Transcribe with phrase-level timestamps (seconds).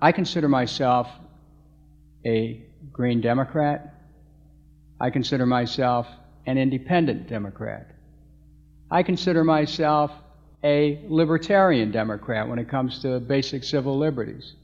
[0.00, 1.08] I consider myself
[2.24, 2.62] a
[2.92, 3.94] Green Democrat.
[5.00, 6.06] I consider myself
[6.46, 7.90] an independent Democrat.
[8.90, 10.12] I consider myself
[10.62, 14.54] a libertarian Democrat when it comes to basic civil liberties.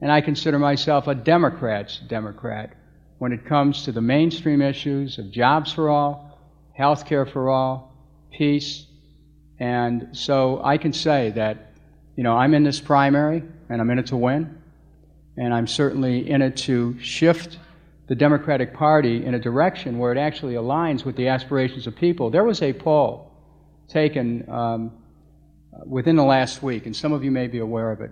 [0.00, 2.74] And I consider myself a Democrat's Democrat
[3.18, 6.38] when it comes to the mainstream issues of jobs for all,
[6.74, 7.94] health care for all,
[8.32, 8.86] peace.
[9.58, 11.71] And so I can say that,
[12.16, 14.58] you know, I'm in this primary and I'm in it to win.
[15.36, 17.58] And I'm certainly in it to shift
[18.08, 22.30] the Democratic Party in a direction where it actually aligns with the aspirations of people.
[22.30, 23.32] There was a poll
[23.88, 24.92] taken um,
[25.86, 28.10] within the last week, and some of you may be aware of it,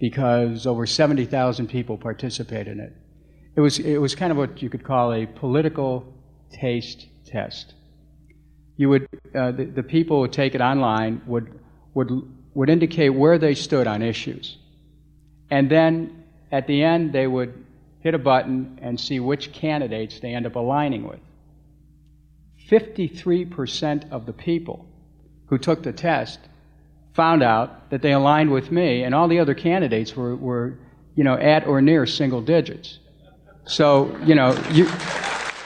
[0.00, 2.92] because over 70,000 people participated in it.
[3.54, 6.06] It was, it was kind of what you could call a political
[6.50, 7.74] taste test.
[8.78, 11.60] You would, uh, the, the people would take it online, would,
[11.92, 12.10] would,
[12.54, 14.56] would indicate where they stood on issues.
[15.50, 17.64] And then at the end, they would
[18.00, 21.20] hit a button and see which candidates they end up aligning with.
[22.70, 24.86] 53% of the people
[25.46, 26.40] who took the test
[27.14, 30.78] found out that they aligned with me, and all the other candidates were, were
[31.14, 32.98] you know, at or near single digits.
[33.64, 34.88] So, you know, you,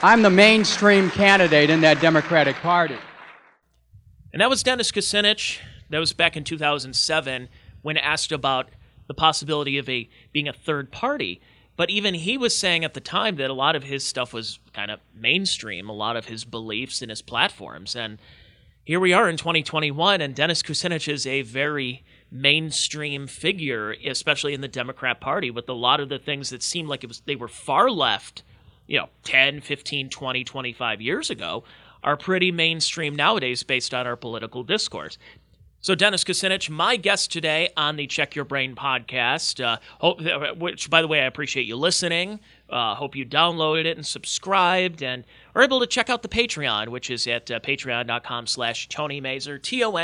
[0.03, 2.99] I'm the mainstream candidate in that Democratic Party.
[4.33, 5.61] And that was Dennis Kucinich.
[5.91, 7.49] That was back in 2007
[7.83, 8.71] when asked about
[9.07, 11.41] the possibility of a being a third party.
[11.77, 14.59] But even he was saying at the time that a lot of his stuff was
[14.73, 17.95] kind of mainstream, a lot of his beliefs and his platforms.
[17.95, 18.19] And
[18.83, 24.61] here we are in 2021, and Dennis Kucinich is a very mainstream figure, especially in
[24.61, 27.37] the Democrat Party, with a lot of the things that seemed like it was they
[27.37, 28.43] were far left,
[28.87, 31.65] you know, 10, 15, 20, 25 years ago,
[32.05, 35.19] are pretty mainstream nowadays based on our political discourse.
[35.87, 40.21] So, Dennis Kucinich, my guest today on the Check Your Brain podcast, uh, hope,
[40.59, 42.41] which, by the way, I appreciate you listening.
[42.69, 45.23] Uh, hope you downloaded it and subscribed and
[45.55, 49.59] are able to check out the Patreon, which is at uh, patreon.com slash Tony Mazur,
[49.59, 49.95] T-O-N-Y-M-A-Z-U-R.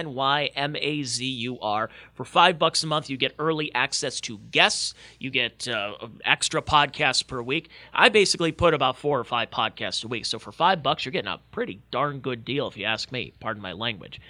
[2.14, 4.94] For five bucks a month, you get early access to guests.
[5.18, 5.94] You get uh,
[6.24, 7.70] extra podcasts per week.
[7.92, 10.26] I basically put about four or five podcasts a week.
[10.26, 13.32] So for five bucks, you're getting a pretty darn good deal, if you ask me.
[13.40, 14.20] Pardon my language.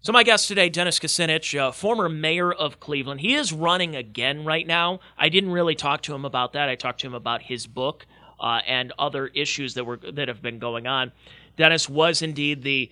[0.00, 3.20] So, my guest today, Dennis Kucinich, uh, former mayor of Cleveland.
[3.20, 5.00] He is running again right now.
[5.18, 6.68] I didn't really talk to him about that.
[6.68, 8.06] I talked to him about his book
[8.38, 11.10] uh, and other issues that were that have been going on.
[11.56, 12.90] Dennis was indeed the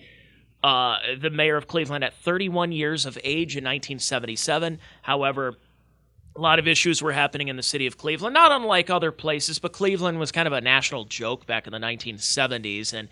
[0.61, 4.77] uh, the mayor of Cleveland at 31 years of age in 1977.
[5.01, 5.55] However,
[6.35, 9.59] a lot of issues were happening in the city of Cleveland, not unlike other places,
[9.59, 13.07] but Cleveland was kind of a national joke back in the 1970s, and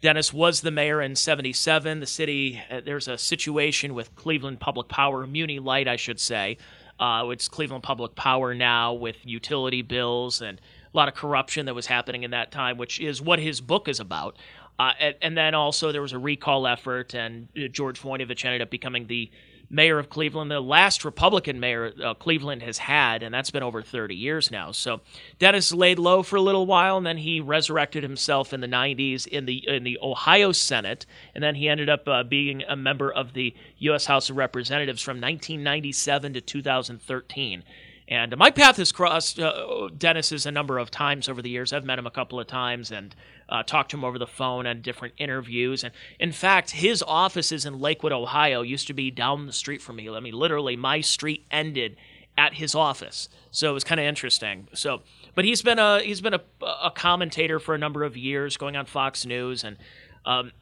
[0.00, 2.00] Dennis was the mayor in 77.
[2.00, 6.56] The city, uh, there's a situation with Cleveland Public Power, Muni Light, I should say.
[7.00, 10.60] Uh, it's Cleveland Public Power now with utility bills and
[10.92, 13.88] a lot of corruption that was happening in that time, which is what his book
[13.88, 14.36] is about.
[14.78, 18.62] Uh, and, and, then also there was a recall effort, and uh, George Voinovich ended
[18.62, 19.28] up becoming the
[19.70, 23.82] mayor of Cleveland, the last Republican mayor uh, Cleveland has had, and that's been over
[23.82, 24.72] 30 years now.
[24.72, 25.00] So
[25.38, 29.26] Dennis laid low for a little while, and then he resurrected himself in the 90s
[29.26, 33.12] in the in the Ohio Senate, and then he ended up uh, being a member
[33.12, 34.06] of the U.S.
[34.06, 37.62] House of Representatives from 1997 to 2013.
[38.10, 41.74] And my path has crossed uh, Dennis's a number of times over the years.
[41.74, 43.14] I've met him a couple of times and
[43.50, 45.84] uh, talked to him over the phone and different interviews.
[45.84, 48.62] And in fact, his office is in Lakewood, Ohio.
[48.62, 50.08] Used to be down the street from me.
[50.08, 51.96] I mean, literally, my street ended
[52.38, 53.28] at his office.
[53.50, 54.68] So it was kind of interesting.
[54.72, 55.02] So,
[55.34, 58.74] but he's been a he's been a, a commentator for a number of years, going
[58.74, 59.76] on Fox News, and
[60.24, 60.52] um,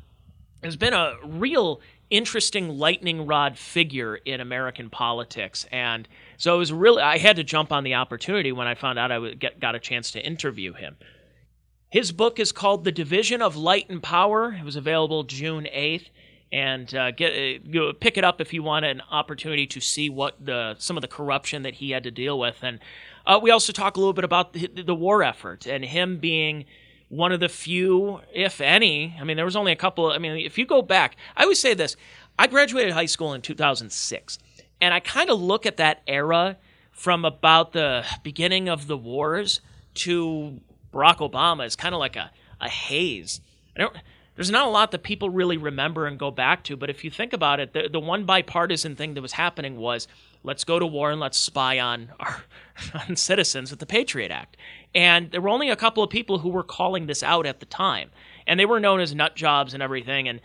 [0.65, 1.81] has been a real
[2.11, 5.67] interesting lightning rod figure in American politics.
[5.71, 8.99] And so it was really, I had to jump on the opportunity when I found
[8.99, 10.97] out I get, got a chance to interview him.
[11.89, 14.53] His book is called The Division of Light and Power.
[14.53, 16.09] It was available June 8th.
[16.53, 17.33] And uh, get
[17.75, 21.01] uh, pick it up if you want an opportunity to see what the some of
[21.01, 22.59] the corruption that he had to deal with.
[22.63, 22.79] And
[23.27, 26.65] uh, we also talk a little bit about the, the war effort and him being
[27.09, 29.17] one of the few, if any.
[29.21, 30.11] I mean, there was only a couple.
[30.11, 31.97] I mean, if you go back, I always say this:
[32.39, 34.39] I graduated high school in 2006,
[34.81, 36.57] and I kind of look at that era
[36.93, 39.61] from about the beginning of the wars
[39.95, 40.61] to
[40.93, 42.31] Barack Obama as kind of like a,
[42.61, 43.41] a haze.
[43.77, 43.97] I don't.
[44.35, 47.11] There's not a lot that people really remember and go back to, but if you
[47.11, 50.07] think about it, the, the one bipartisan thing that was happening was
[50.43, 52.45] let's go to war and let's spy on our
[53.09, 54.59] on citizens with the Patriot Act.
[54.95, 57.67] And there were only a couple of people who were calling this out at the
[57.67, 58.11] time,
[58.47, 60.29] and they were known as nut jobs and everything.
[60.29, 60.41] And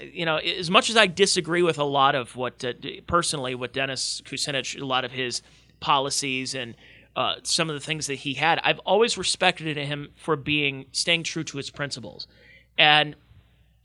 [0.01, 2.73] you know, as much as I disagree with a lot of what uh,
[3.07, 5.43] personally what Dennis Kucinich, a lot of his
[5.81, 6.75] policies and
[7.17, 8.61] uh, some of the things that he had.
[8.65, 12.27] I've always respected him for being staying true to his principles,
[12.77, 13.15] and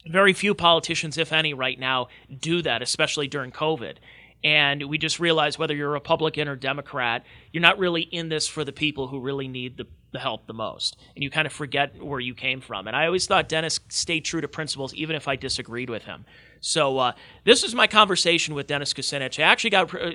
[0.07, 2.07] very few politicians, if any, right now
[2.39, 3.95] do that, especially during COVID.
[4.43, 8.47] And we just realize whether you're a Republican or Democrat, you're not really in this
[8.47, 10.97] for the people who really need the, the help the most.
[11.15, 12.87] And you kind of forget where you came from.
[12.87, 16.25] And I always thought Dennis stayed true to principles, even if I disagreed with him.
[16.61, 17.11] So uh,
[17.43, 19.39] this is my conversation with Dennis Kucinich.
[19.39, 20.09] I actually got, uh,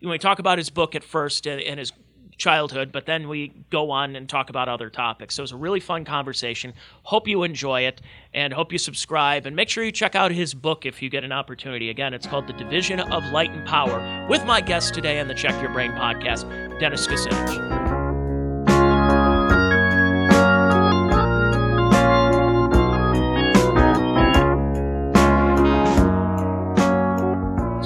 [0.00, 1.92] when we talk about his book at first and, and his
[2.36, 5.34] childhood, but then we go on and talk about other topics.
[5.34, 6.74] So it's a really fun conversation.
[7.04, 8.00] Hope you enjoy it
[8.34, 11.24] and hope you subscribe and make sure you check out his book if you get
[11.24, 11.90] an opportunity.
[11.90, 15.34] Again, it's called The Division of Light and Power with my guest today on the
[15.34, 16.48] Check Your Brain podcast,
[16.78, 17.75] Dennis Kucinich.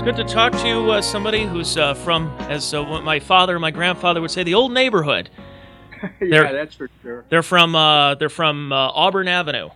[0.01, 3.61] It's good to talk to uh, somebody who's uh, from, as uh, my father and
[3.61, 5.29] my grandfather would say, the old neighborhood.
[6.03, 7.27] yeah, They're- that's for sure.
[7.29, 9.69] They're from uh, they're from uh, Auburn Avenue.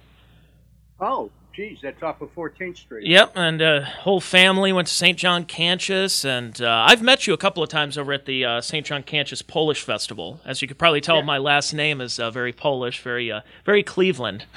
[0.98, 3.06] Oh, geez, that's off of 14th Street.
[3.06, 5.18] Yep, and uh, whole family went to St.
[5.18, 8.60] John Cantius, and uh, I've met you a couple of times over at the uh,
[8.62, 8.86] St.
[8.86, 10.40] John Cantius Polish Festival.
[10.46, 11.24] As you could probably tell, Yeah.
[11.24, 14.46] my last name is uh, very Polish, very uh, very Cleveland.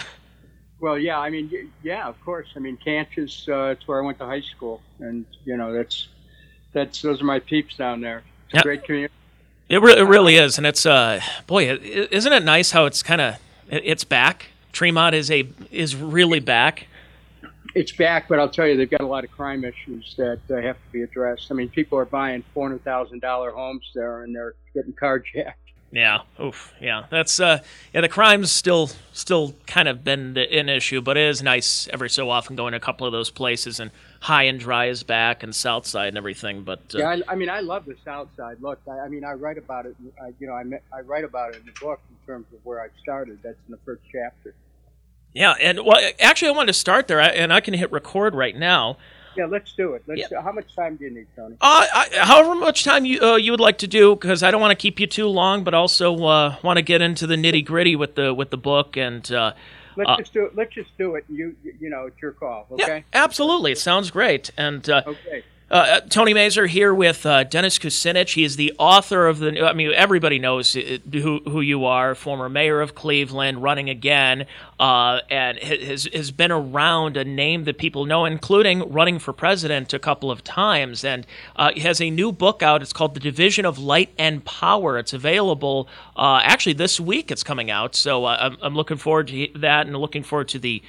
[0.79, 2.47] Well, yeah, I mean, yeah, of course.
[2.55, 6.07] I mean, Cantius, uh, it's where I went to high school, and you know, that's
[6.71, 8.23] that's those are my peeps down there.
[8.49, 9.13] It's a great community.
[9.69, 13.21] It, re- it really is, and it's uh, boy, isn't it nice how it's kind
[13.21, 13.37] of
[13.69, 14.47] it's back.
[14.71, 16.87] Tremont is a is really back.
[17.75, 20.61] It's back, but I'll tell you, they've got a lot of crime issues that uh,
[20.61, 21.51] have to be addressed.
[21.51, 25.53] I mean, people are buying four hundred thousand dollar homes there, and they're getting carjacked.
[25.91, 27.05] Yeah, oof, yeah.
[27.09, 27.59] That's uh,
[27.93, 28.01] yeah.
[28.01, 32.09] The crime's still still kind of been the, an issue, but it is nice every
[32.09, 35.43] so often going to a couple of those places and High and Dry is back
[35.43, 36.63] and South Side and everything.
[36.63, 38.57] But uh, Yeah, I, I mean, I love the South Side.
[38.59, 39.95] Look, I, I mean, I write about it.
[40.21, 40.63] I, you know, I,
[40.93, 43.39] I write about it in the book in terms of where I started.
[43.41, 44.55] That's in the first chapter.
[45.33, 48.55] yeah, and well, actually, I wanted to start there, and I can hit record right
[48.55, 48.97] now.
[49.37, 50.03] Yeah, let's do it.
[50.07, 50.31] Let's.
[50.33, 51.55] How much time do you need, Tony?
[51.61, 54.61] Uh, I, however much time you uh, you would like to do, because I don't
[54.61, 57.63] want to keep you too long, but also uh, want to get into the nitty
[57.65, 59.29] gritty with the with the book and.
[59.31, 59.53] Uh,
[59.95, 60.55] Let's Uh, just do it.
[60.55, 61.25] Let's just do it.
[61.27, 62.67] You, you, know, it's your call.
[62.77, 63.03] yeah, Okay.
[63.13, 63.71] absolutely.
[63.71, 64.51] It sounds great.
[64.55, 65.41] And uh, Okay.
[65.69, 68.35] Uh, Tony Mazur here with uh, Dennis Kucinich.
[68.35, 69.67] He is the author of the.
[69.67, 72.15] I mean, everybody knows uh, who who you are.
[72.15, 74.45] Former mayor of Cleveland, running again,
[74.79, 79.93] uh, and has has been around a name that people know, including running for president
[79.93, 81.03] a couple of times.
[81.03, 81.27] And
[81.57, 82.81] uh, he has a new book out.
[82.81, 84.97] It's called The Division of Light and Power.
[84.97, 87.29] It's available uh, actually this week.
[87.29, 90.59] It's coming out, so uh, I'm I'm looking forward to that, and looking forward to
[90.59, 90.81] the.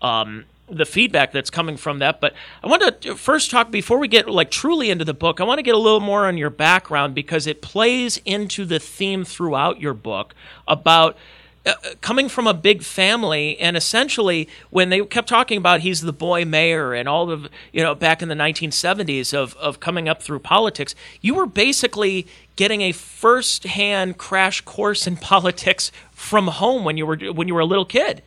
[0.00, 2.20] Um, the feedback that's coming from that.
[2.20, 5.40] But I want to first talk before we get like truly into the book.
[5.40, 8.78] I want to get a little more on your background because it plays into the
[8.78, 10.34] theme throughout your book
[10.66, 11.16] about.
[11.64, 16.12] Uh, coming from a big family, and essentially, when they kept talking about he's the
[16.12, 20.20] boy mayor and all of you know back in the 1970s of of coming up
[20.20, 22.26] through politics, you were basically
[22.56, 27.60] getting a first-hand crash course in politics from home when you were when you were
[27.60, 28.24] a little kid.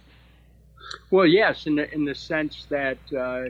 [1.11, 3.49] Well, yes, in the in the sense that uh,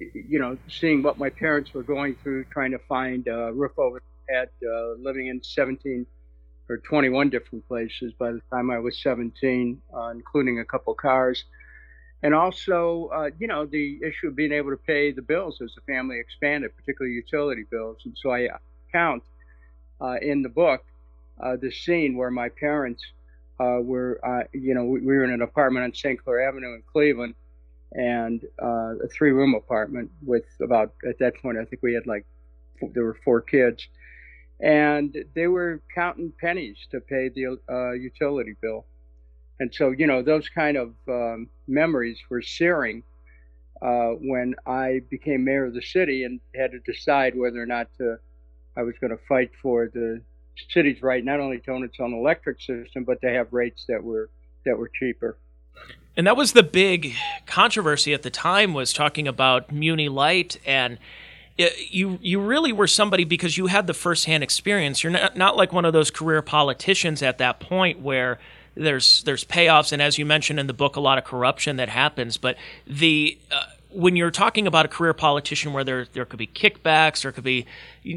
[0.00, 4.00] you know, seeing what my parents were going through, trying to find a roof over
[4.28, 6.06] their head, uh, living in 17
[6.68, 11.44] or 21 different places by the time I was 17, uh, including a couple cars.
[12.22, 15.72] And also, uh, you know, the issue of being able to pay the bills as
[15.74, 17.98] the family expanded, particularly utility bills.
[18.04, 18.48] And so I
[18.92, 19.22] count
[20.00, 20.82] uh, in the book
[21.42, 23.02] uh, the scene where my parents
[23.60, 26.22] uh, were, uh, you know, we, we were in an apartment on St.
[26.22, 27.34] Clair Avenue in Cleveland,
[27.92, 32.24] and uh, a three-room apartment with about at that point I think we had like
[32.94, 33.86] there were four kids,
[34.60, 38.86] and they were counting pennies to pay the uh, utility bill,
[39.58, 43.02] and so you know those kind of um, memories were searing
[43.82, 47.88] uh, when I became mayor of the city and had to decide whether or not
[47.98, 48.18] to
[48.76, 50.22] I was going to fight for the
[50.72, 54.02] city's right not only to own its own electric system but to have rates that
[54.02, 54.30] were
[54.64, 55.36] that were cheaper.
[56.16, 57.14] And that was the big
[57.46, 60.98] controversy at the time was talking about Muni Light and
[61.56, 65.02] it, you you really were somebody because you had the firsthand experience.
[65.02, 68.38] You're not not like one of those career politicians at that point where
[68.74, 71.88] there's there's payoffs and as you mentioned in the book a lot of corruption that
[71.88, 76.38] happens but the uh, when you're talking about a career politician where there there could
[76.38, 77.66] be kickbacks there could be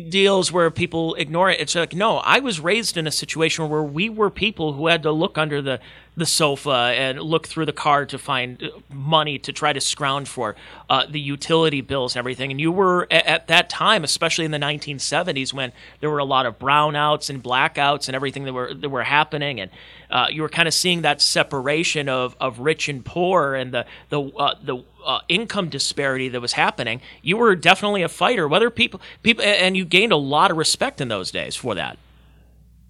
[0.09, 3.83] deals where people ignore it it's like no I was raised in a situation where
[3.83, 5.79] we were people who had to look under the
[6.15, 10.27] the sofa and look through the car to find uh, money to try to scrounge
[10.27, 10.55] for
[10.89, 12.51] uh, the utility bills and everything.
[12.51, 16.25] And you were at, at, that time, especially in the 1970s, when there were a
[16.25, 19.71] lot of brownouts and blackouts and everything that were that were happening, and
[20.11, 23.85] uh, you were kind of seeing that separation of, of rich and poor and the
[24.09, 27.01] the uh, the uh, income disparity that was happening.
[27.21, 28.47] You were definitely a fighter.
[28.47, 31.97] Whether people people and you gained a lot of respect in those days for that.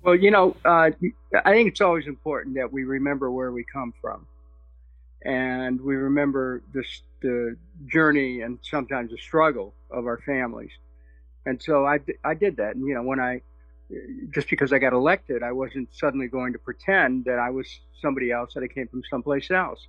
[0.04, 0.92] Well, you know, uh,
[1.46, 4.28] I think it's always important that we remember where we come from,
[5.26, 7.58] and we remember this, the
[7.88, 10.72] journey and sometimes the struggle of our families.
[11.46, 12.76] And so I, I did that.
[12.76, 13.42] And you know, when I
[14.34, 17.68] just because I got elected, I wasn't suddenly going to pretend that I was
[18.02, 19.88] somebody else that I came from someplace else.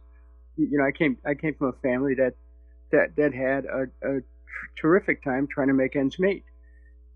[0.57, 2.35] You know, I came I came from a family that
[2.93, 4.21] that that had a, a
[4.81, 6.45] terrific time trying to make ends meet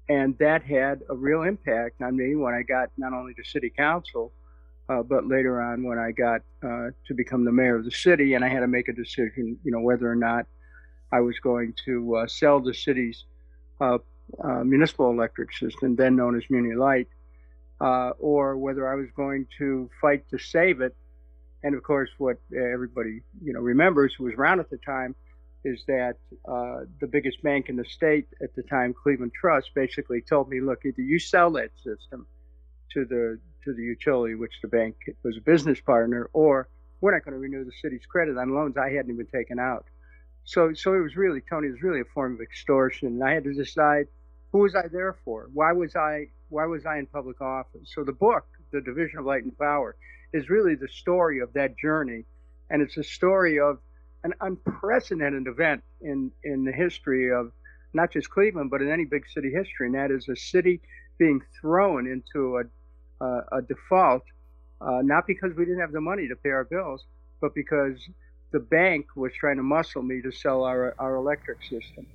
[0.08, 3.70] and that had a real impact on me when I got not only to city
[3.70, 4.32] council,
[4.88, 8.34] uh, but later on when I got uh, to become the mayor of the city,
[8.34, 10.46] and I had to make a decision, you know, whether or not
[11.12, 13.24] I was going to uh, sell the city's
[13.80, 13.98] uh,
[14.42, 17.08] uh, municipal electric system, then known as Muni Light,
[17.80, 20.96] uh, or whether I was going to fight to save it.
[21.62, 25.14] And of course, what everybody you know remembers who was around at the time
[25.64, 26.16] is that
[26.48, 30.60] uh, the biggest bank in the state at the time, Cleveland Trust, basically told me,
[30.60, 32.26] look, either you sell that system
[32.92, 36.68] to the to the utility, which the bank was a business partner, or
[37.00, 39.86] we're not going to renew the city's credit on loans I hadn't even taken out.
[40.44, 41.68] So, so it was really Tony.
[41.68, 44.06] It was really a form of extortion, and I had to decide
[44.52, 45.50] who was I there for.
[45.52, 47.92] Why was I Why was I in public office?
[47.94, 49.96] So the book, The Division of Light and Power,
[50.32, 52.24] is really the story of that journey,
[52.70, 53.78] and it's a story of
[54.24, 57.52] an unprecedented event in, in the history of
[57.94, 60.80] not just Cleveland, but in any big city history, and that is a city
[61.18, 64.22] being thrown into a, a default,
[64.80, 67.04] uh, not because we didn't have the money to pay our bills,
[67.40, 67.96] but because
[68.52, 72.06] the bank was trying to muscle me to sell our, our electric system.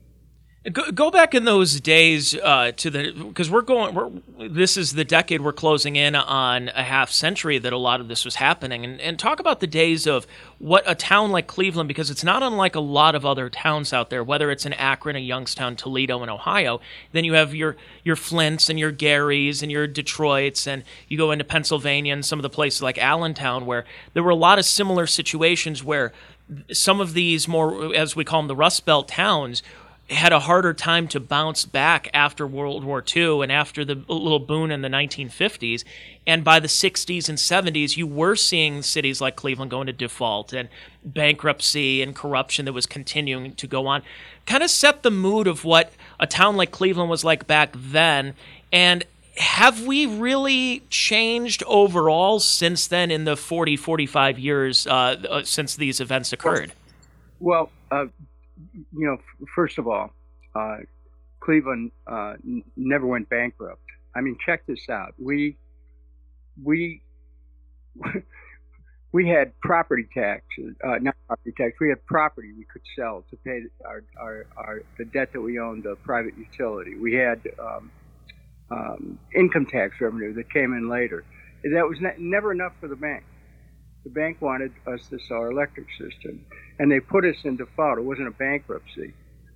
[0.72, 3.94] Go, go back in those days uh, to the because we're going.
[3.94, 8.00] We're, this is the decade we're closing in on a half century that a lot
[8.00, 10.26] of this was happening, and, and talk about the days of
[10.60, 14.10] what a town like Cleveland, because it's not unlike a lot of other towns out
[14.10, 16.80] there, whether it's in Akron, a Youngstown, Toledo, in Ohio.
[17.12, 21.32] Then you have your your Flints and your Garys and your Detroits, and you go
[21.32, 24.64] into Pennsylvania and some of the places like Allentown, where there were a lot of
[24.64, 26.14] similar situations where
[26.72, 29.62] some of these more, as we call them, the Rust Belt towns
[30.14, 34.40] had a harder time to bounce back after World War II and after the little
[34.40, 35.84] boom in the 1950s.
[36.26, 40.54] And by the 60s and 70s, you were seeing cities like Cleveland go into default
[40.54, 40.70] and
[41.04, 44.04] bankruptcy and corruption that was continuing to go on.
[44.46, 48.34] Kind of set the mood of what a town like Cleveland was like back then.
[48.72, 49.06] And
[49.38, 54.92] have we really changed overall since then in the 40, 45 years uh,
[55.30, 56.74] uh, since these events occurred?
[57.40, 58.06] Well, uh,
[58.74, 59.18] you know,
[59.56, 60.12] first of all,
[60.56, 60.78] uh,
[61.42, 63.82] Cleveland uh, n- never went bankrupt.
[64.16, 65.14] I mean, check this out.
[65.20, 65.58] We
[66.64, 67.04] we
[69.14, 70.44] we had property tax,
[70.86, 71.74] uh, not property tax.
[71.82, 75.60] We had property we could sell to pay our, our, our the debt that we
[75.60, 76.96] owned the private utility.
[77.02, 77.92] We had um,
[78.72, 81.26] um, income tax revenue that came in later.
[81.64, 83.24] That was ne- never enough for the bank
[84.04, 86.46] the bank wanted us to sell our electric system,
[86.80, 87.98] and they put us in default.
[87.98, 89.14] It wasn't a bankruptcy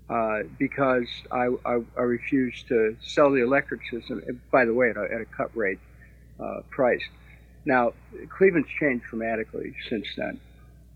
[0.09, 4.21] uh, because I, I, I, refused to sell the electric system.
[4.51, 5.79] By the way, at a, at a cut rate
[6.39, 7.03] uh, price.
[7.65, 7.93] Now,
[8.29, 10.39] Cleveland's changed dramatically since then.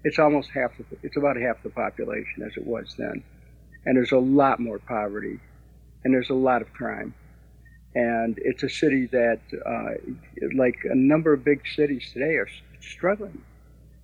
[0.06, 0.78] It's almost half.
[0.78, 3.22] The, it's about half the population as it was then,
[3.86, 5.40] and there's a lot more poverty,
[6.06, 7.14] and there's a lot of crime
[7.94, 9.92] and it's a city that, uh,
[10.56, 12.48] like a number of big cities today, are
[12.86, 13.42] struggling.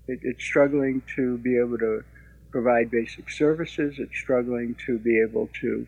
[0.08, 2.04] It, it's struggling to be able to
[2.52, 3.96] provide basic services.
[3.98, 5.88] It's struggling to be able to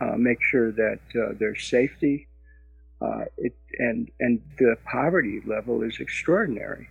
[0.00, 2.28] uh, make sure that uh, there's safety.
[3.00, 6.88] Uh, it, and and the poverty level is extraordinary.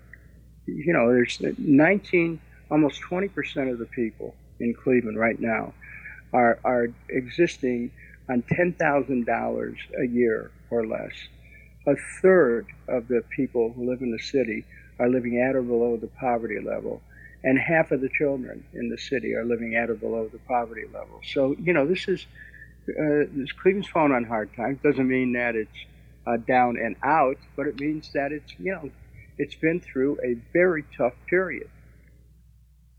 [0.67, 2.39] You know, there's 19,
[2.69, 5.73] almost 20 percent of the people in Cleveland right now
[6.33, 7.91] are are existing
[8.29, 11.13] on ten thousand dollars a year or less.
[11.87, 14.65] A third of the people who live in the city
[14.99, 17.01] are living at or below the poverty level,
[17.43, 20.85] and half of the children in the city are living at or below the poverty
[20.93, 21.21] level.
[21.23, 22.25] So, you know, this is
[22.89, 24.79] uh, this Cleveland's fallen on hard times.
[24.83, 25.77] Doesn't mean that it's
[26.27, 28.89] uh, down and out, but it means that it's you know
[29.37, 31.69] it's been through a very tough period.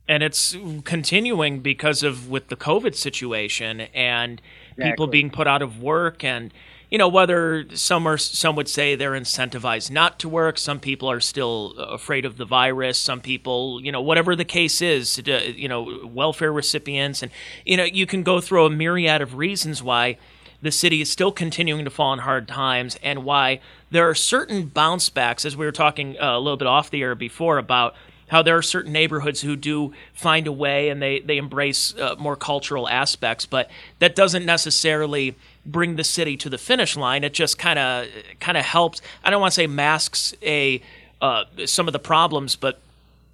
[0.09, 4.91] And it's continuing because of with the COVID situation and exactly.
[4.91, 6.53] people being put out of work and
[6.91, 10.59] you know whether some are some would say they're incentivized not to work.
[10.59, 12.99] Some people are still afraid of the virus.
[12.99, 17.23] Some people you know whatever the case is you know welfare recipients.
[17.23, 17.33] And
[17.65, 20.19] you know you can go through a myriad of reasons why
[20.63, 24.67] the city is still continuing to fall in hard times and why there are certain
[24.67, 27.95] bounce backs as we were talking uh, a little bit off the air before about
[28.29, 32.17] how there are certain neighborhoods who do find a way and they they embrace uh,
[32.19, 33.47] more cultural aspects.
[33.47, 35.37] But that doesn't necessarily
[35.67, 37.25] bring the city to the finish line.
[37.25, 38.07] It just kind of
[38.41, 39.01] kind of helps.
[39.25, 40.81] I don't want to say masks a
[41.21, 42.81] uh, some of the problems, but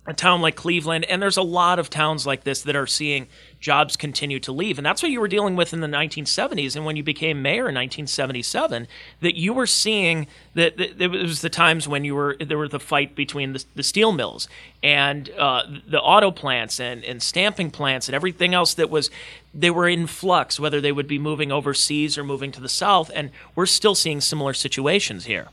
[0.04, 3.28] a town like Cleveland, and there's a lot of towns like this that are seeing
[3.60, 4.76] jobs continue to leave.
[4.76, 6.74] And that's what you were dealing with in the 1970s.
[6.74, 8.88] And when you became mayor in 1977,
[9.20, 12.66] that you were seeing that, that it was the times when you were there were
[12.66, 14.48] the fight between the, the steel mills
[14.82, 19.08] and uh, the auto plants and, and stamping plants and everything else that was
[19.54, 23.10] they were in flux, whether they would be moving overseas or moving to the south.
[23.14, 25.48] And we're still seeing similar situations here.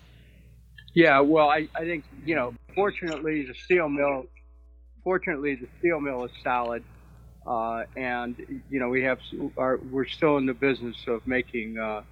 [0.94, 4.26] Yeah, well, I, I think, you know, fortunately, the steel mill
[5.04, 6.84] fortunately, the steel mill is solid,
[7.48, 8.36] uh, and
[8.70, 9.20] you know we have
[9.58, 12.04] our, we're still in the business of making uh,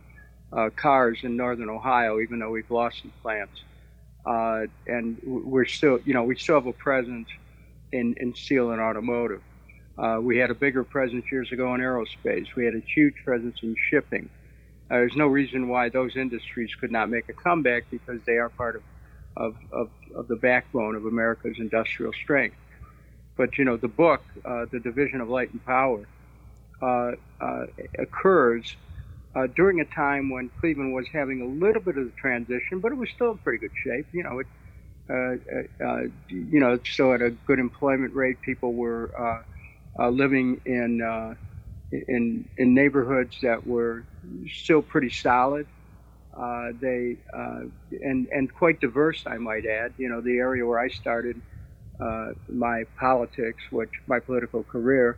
[0.51, 3.61] uh, cars in northern Ohio, even though we've lost some plants,
[4.25, 7.27] uh, and we're still you know we still have a presence
[7.91, 9.41] in, in steel and automotive.
[9.97, 12.47] Uh, we had a bigger presence years ago in aerospace.
[12.55, 14.29] We had a huge presence in shipping.
[14.89, 18.49] Uh, there's no reason why those industries could not make a comeback because they are
[18.49, 18.83] part of,
[19.35, 22.57] of, of, of the backbone of America's industrial strength.
[23.37, 26.07] But you know, the book, uh, the Division of Light and Power,
[26.81, 27.11] uh,
[27.41, 27.65] uh,
[27.99, 28.75] occurs
[29.35, 32.91] uh, during a time when Cleveland was having a little bit of a transition, but
[32.91, 34.07] it was still in pretty good shape.
[34.11, 34.47] You know, it,
[36.29, 38.41] you know, still at a good employment rate.
[38.41, 39.11] People were
[39.99, 41.01] living in
[41.91, 44.05] in in neighborhoods that were
[44.47, 45.67] still pretty solid.
[46.37, 47.61] Uh, they uh,
[48.01, 49.93] and and quite diverse, I might add.
[49.97, 51.41] You know, the area where I started
[51.99, 55.17] uh, my politics, which my political career,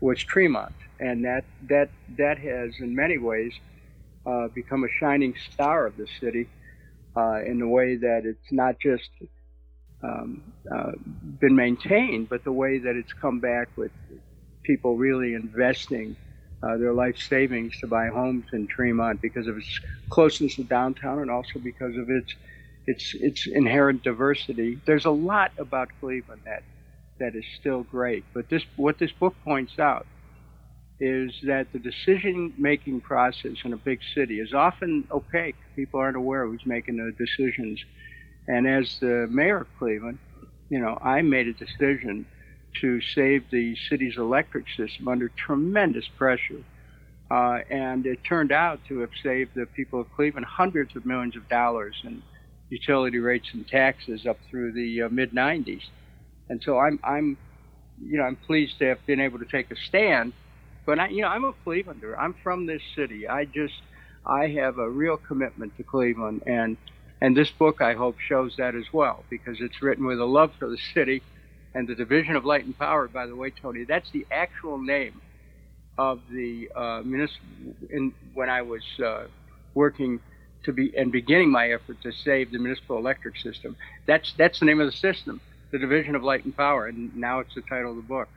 [0.00, 3.54] was Tremont, and that that that has in many ways
[4.26, 6.50] uh, become a shining star of the city
[7.16, 9.10] uh, in the way that it's not just
[10.04, 10.42] um,
[10.74, 10.92] uh,
[11.40, 13.92] been maintained, but the way that it's come back with
[14.70, 16.16] people really investing.
[16.62, 19.80] Uh, their life savings to buy homes in Tremont because of its
[20.10, 22.34] closeness to downtown and also because of its
[22.86, 24.78] its its inherent diversity.
[24.86, 26.62] There's a lot about Cleveland that
[27.18, 28.24] that is still great.
[28.34, 30.06] But this what this book points out
[31.00, 35.56] is that the decision making process in a big city is often opaque.
[35.76, 37.82] People aren't aware who's making the decisions.
[38.46, 40.18] And as the mayor of Cleveland,
[40.68, 42.26] you know, I made a decision
[42.80, 46.62] to save the city's electric system under tremendous pressure.
[47.30, 51.36] Uh, and it turned out to have saved the people of Cleveland hundreds of millions
[51.36, 52.22] of dollars in
[52.70, 55.82] utility rates and taxes up through the uh, mid 90s.
[56.48, 57.36] And so I'm, I'm,
[58.02, 60.32] you know, I'm pleased to have been able to take a stand.
[60.86, 62.16] But I, you know, I'm a Clevelander.
[62.18, 63.28] I'm from this city.
[63.28, 63.74] I just,
[64.26, 66.76] I have a real commitment to Cleveland, and
[67.20, 70.52] and this book I hope shows that as well because it's written with a love
[70.58, 71.22] for the city,
[71.74, 73.08] and the Division of Light and Power.
[73.08, 75.20] By the way, Tony, that's the actual name
[75.98, 77.46] of the uh, municipal.
[78.34, 79.24] When I was uh,
[79.74, 80.20] working
[80.64, 83.76] to be and beginning my effort to save the municipal electric system.
[84.06, 87.40] That's that's the name of the system, the Division of Light and Power, and now
[87.40, 88.28] it's the title of the book.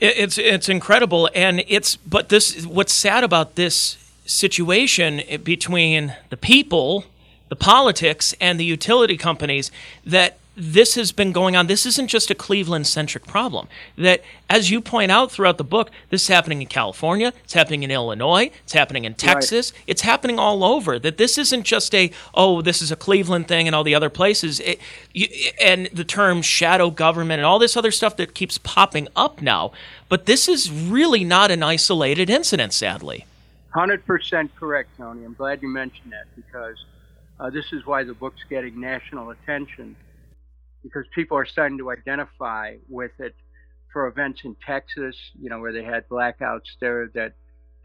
[0.00, 7.04] It's it's incredible, and it's but this what's sad about this situation between the people,
[7.48, 9.70] the politics, and the utility companies
[10.04, 11.68] that this has been going on.
[11.68, 13.68] This isn't just a Cleveland centric problem.
[13.96, 17.84] That, as you point out throughout the book, this is happening in California, it's happening
[17.84, 19.82] in Illinois, it's happening in Texas, right.
[19.86, 20.98] it's happening all over.
[20.98, 24.10] That this isn't just a, oh, this is a Cleveland thing and all the other
[24.10, 24.58] places.
[24.60, 24.80] It,
[25.12, 25.28] you,
[25.60, 29.70] and the term shadow government and all this other stuff that keeps popping up now.
[30.08, 33.26] But this is really not an isolated incident, sadly.
[33.74, 35.24] 100% correct, Tony.
[35.24, 36.84] I'm glad you mentioned that because
[37.38, 39.94] uh, this is why the book's getting national attention
[40.82, 43.34] because people are starting to identify with it
[43.92, 47.34] for events in Texas, you know, where they had blackouts there that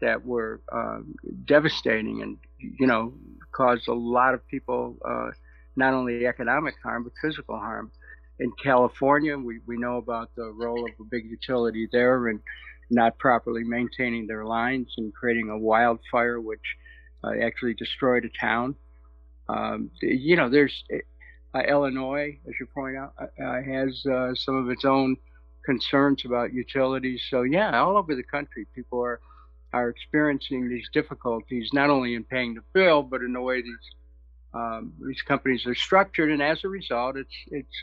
[0.00, 1.14] that were um,
[1.46, 3.14] devastating and you know
[3.52, 5.30] caused a lot of people uh,
[5.76, 7.90] not only economic harm but physical harm.
[8.40, 12.40] In California, we, we know about the role of a big utility there and
[12.90, 16.60] not properly maintaining their lines and creating a wildfire which
[17.22, 18.74] uh, actually destroyed a town.
[19.48, 20.84] Um, you know, there's
[21.62, 24.02] Illinois, as you point out, uh, uh, has
[24.38, 25.16] some of its own
[25.64, 27.22] concerns about utilities.
[27.30, 29.20] So yeah, all over the country, people are
[29.72, 33.86] are experiencing these difficulties not only in paying the bill, but in the way these
[34.54, 37.76] um, these companies are structured, and as a result, it's it's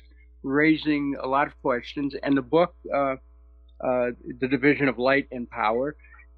[0.43, 2.15] raising a lot of questions.
[2.23, 3.15] And the book, uh,
[3.81, 5.95] uh, the division of light and power,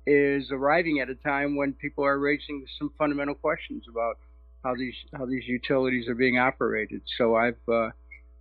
[0.08, 4.18] is arriving at a time when people are raising some fundamental questions about
[4.64, 7.02] how these how these utilities are being operated.
[7.18, 7.90] So I've uh,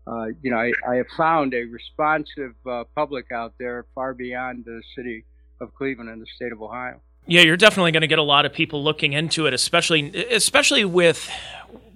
[0.06, 4.64] uh, you know I, I, have found a responsive uh, public out there far beyond
[4.64, 5.24] the city
[5.60, 7.00] of Cleveland and the state of Ohio.
[7.26, 10.84] Yeah, you're definitely going to get a lot of people looking into it, especially especially
[10.84, 11.30] with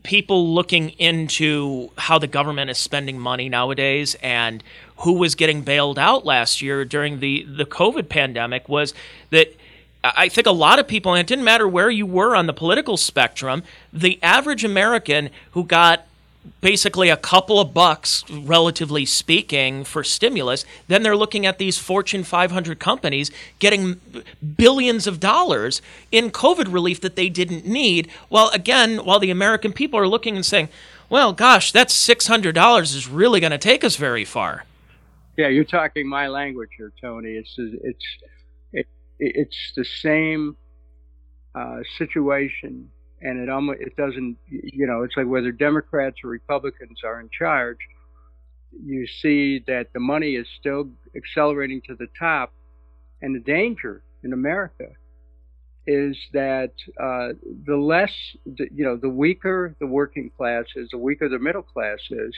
[0.02, 4.62] people looking into how the government is spending money nowadays and
[4.98, 8.94] who was getting bailed out last year during the the COVID pandemic was
[9.30, 9.52] that
[10.16, 12.52] I think a lot of people, and it didn't matter where you were on the
[12.52, 16.06] political spectrum, the average American who got
[16.60, 22.22] basically a couple of bucks, relatively speaking, for stimulus, then they're looking at these Fortune
[22.24, 24.00] 500 companies getting
[24.56, 28.08] billions of dollars in COVID relief that they didn't need.
[28.30, 30.68] Well, again, while the American people are looking and saying,
[31.08, 34.64] well, gosh, that's $600 is really going to take us very far.
[35.36, 37.32] Yeah, you're talking my language here, Tony.
[37.32, 38.04] It's it's
[39.18, 40.56] it's the same
[41.54, 47.00] uh, situation, and it almost it doesn't you know it's like whether Democrats or Republicans
[47.04, 47.78] are in charge,
[48.84, 52.52] you see that the money is still accelerating to the top,
[53.22, 54.88] and the danger in America
[55.86, 57.28] is that uh,
[57.64, 58.12] the less
[58.44, 62.34] you know the weaker the working class is, the weaker the middle class is.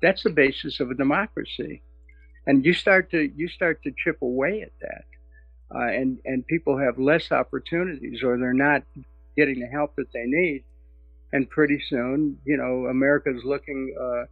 [0.00, 1.82] That's the basis of a democracy,
[2.46, 5.04] and you start to you start to chip away at that
[5.74, 8.82] uh, and and people have less opportunities or they're not
[9.36, 10.64] getting the help that they need.
[11.32, 14.24] And pretty soon you know america's looking uh,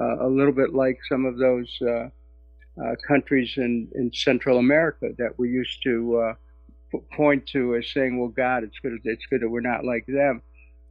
[0.00, 2.08] uh, a little bit like some of those uh,
[2.82, 6.34] uh, countries in, in central america that we used to uh,
[7.16, 10.42] point to as saying well god it's good it's good that we're not like them.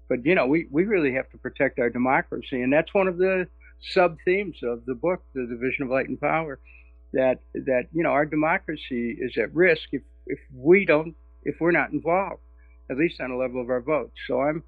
[0.09, 3.17] But you know we, we really have to protect our democracy and that's one of
[3.17, 3.47] the
[3.81, 6.59] sub themes of the book the division of light and power
[7.13, 11.71] that that you know our democracy is at risk if if we don't if we're
[11.71, 12.41] not involved,
[12.89, 14.13] at least on the level of our votes.
[14.27, 14.63] So I'm,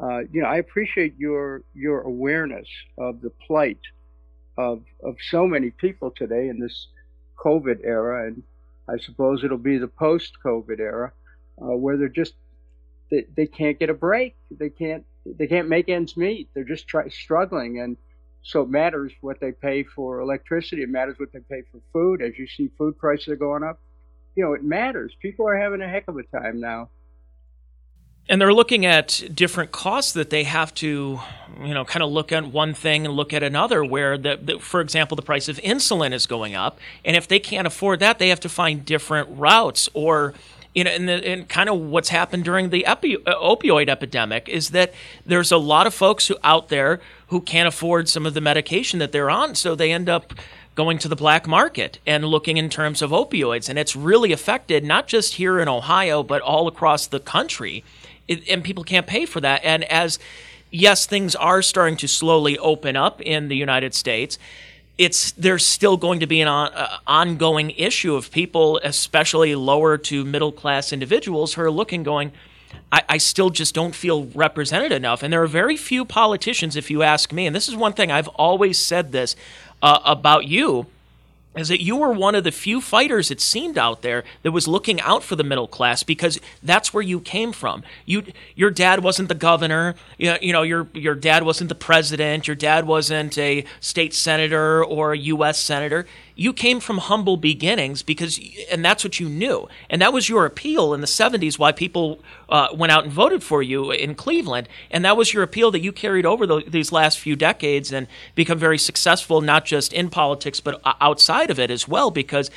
[0.00, 3.80] uh, you know, I appreciate your your awareness of the plight
[4.56, 6.88] of of so many people today in this
[7.38, 8.42] COVID era, and
[8.88, 11.12] I suppose it'll be the post-COVID era
[11.60, 12.34] uh, where they're just
[13.10, 14.36] they, they can't get a break.
[14.50, 16.48] They can't they can't make ends meet.
[16.54, 17.96] They're just try, struggling and
[18.42, 20.82] so it matters what they pay for electricity.
[20.82, 22.22] It matters what they pay for food.
[22.22, 23.80] As you see, food prices are going up.
[24.36, 25.14] You know, it matters.
[25.20, 26.90] People are having a heck of a time now.
[28.30, 31.18] And they're looking at different costs that they have to,
[31.62, 33.82] you know, kind of look at one thing and look at another.
[33.82, 37.38] Where, the, the, for example, the price of insulin is going up, and if they
[37.38, 40.34] can't afford that, they have to find different routes or
[40.74, 44.48] you know, and, the, and kind of what's happened during the epi- uh, opioid epidemic
[44.48, 44.92] is that
[45.26, 48.98] there's a lot of folks who out there who can't afford some of the medication
[48.98, 50.34] that they're on, so they end up
[50.74, 54.84] going to the black market and looking in terms of opioids, and it's really affected
[54.84, 57.82] not just here in Ohio but all across the country,
[58.28, 59.60] it, and people can't pay for that.
[59.64, 60.18] And as
[60.70, 64.38] yes, things are starting to slowly open up in the United States
[64.98, 69.96] it's there's still going to be an on, uh, ongoing issue of people, especially lower
[69.96, 72.32] to middle class individuals, who are looking, going,
[72.90, 75.22] I, I, still just don't feel represented enough.
[75.22, 78.10] And there are very few politicians, if you ask me, and this is one thing
[78.10, 79.36] I've always said this
[79.82, 80.86] uh, about you
[81.56, 84.68] is that you were one of the few fighters it seemed out there that was
[84.68, 87.82] looking out for the middle class because that's where you came from.
[88.04, 91.74] You your dad wasn't the governor, you know, you know your your dad wasn't the
[91.74, 96.06] president, your dad wasn't a state senator or a US senator
[96.38, 98.38] you came from humble beginnings because,
[98.70, 99.68] and that's what you knew.
[99.90, 103.42] And that was your appeal in the 70s why people uh, went out and voted
[103.42, 104.68] for you in Cleveland.
[104.88, 108.06] And that was your appeal that you carried over the, these last few decades and
[108.36, 112.52] become very successful, not just in politics, but outside of it as well, because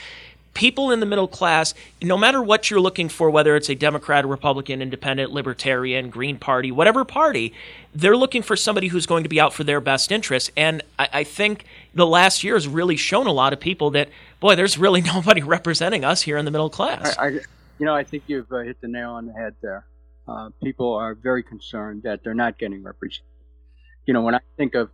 [0.53, 4.25] people in the middle class, no matter what you're looking for, whether it's a Democrat,
[4.25, 7.53] Republican, Independent, Libertarian, Green Party, whatever party,
[7.95, 10.51] they're looking for somebody who's going to be out for their best interests.
[10.57, 14.09] And I, I think the last year has really shown a lot of people that,
[14.39, 17.17] boy, there's really nobody representing us here in the middle class.
[17.17, 17.29] I, I
[17.79, 19.85] you know, I think you've uh, hit the nail on the head there.
[20.27, 23.25] Uh, people are very concerned that they're not getting represented.
[24.05, 24.91] You know, when I think of